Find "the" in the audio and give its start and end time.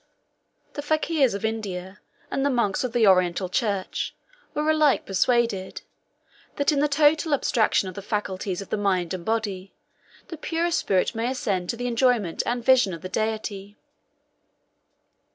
0.73-0.81, 2.43-2.49, 2.91-3.05, 6.79-6.87, 7.93-8.01, 8.71-8.77, 10.29-10.37, 11.77-11.85, 13.03-13.09